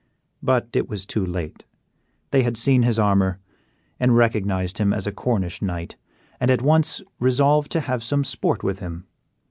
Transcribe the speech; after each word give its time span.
But 0.41 0.69
it 0.73 0.89
was 0.89 1.05
too 1.05 1.23
late. 1.23 1.63
They 2.31 2.41
had 2.41 2.57
seen 2.57 2.81
his 2.81 2.97
armor, 2.97 3.37
and 3.99 4.17
recognized 4.17 4.79
him 4.79 4.93
as 4.93 5.05
a 5.05 5.11
Cornish 5.11 5.61
knight, 5.61 5.95
and 6.39 6.49
at 6.49 6.63
once 6.63 7.03
resolved 7.19 7.71
to 7.73 7.81
have 7.81 8.03
some 8.03 8.23
sport 8.23 8.63
with 8.63 8.79
him. 8.79 9.05